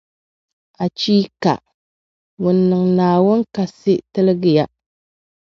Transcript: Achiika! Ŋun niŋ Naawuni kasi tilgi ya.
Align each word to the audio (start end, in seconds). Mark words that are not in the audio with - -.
Achiika! 0.83 1.53
Ŋun 2.41 2.57
niŋ 2.69 2.83
Naawuni 2.97 3.45
kasi 3.55 3.93
tilgi 4.13 4.51
ya. 4.57 4.65